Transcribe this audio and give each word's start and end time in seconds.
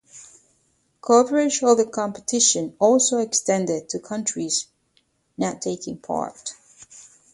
Coverage 0.99 1.61
of 1.61 1.77
the 1.77 1.85
competition 1.85 2.75
also 2.79 3.19
extended 3.19 3.87
to 3.89 3.99
countries 3.99 4.65
not 5.37 5.61
taking 5.61 5.99
part. 5.99 6.55